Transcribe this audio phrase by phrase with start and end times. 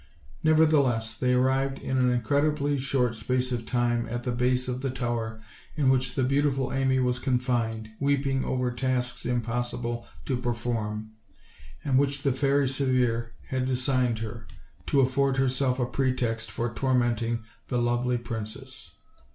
[0.43, 4.89] Nevertheless, they arrived in an incredibly short space of time at the base of the
[4.89, 5.39] tower
[5.75, 11.11] in which the beautiful Amy was confined, weeping over tasks impossible to perform,
[11.85, 14.47] and which the Fairy Severe had assigned her,
[14.87, 18.95] to afford herself a pretext for torment ing the lovely princess.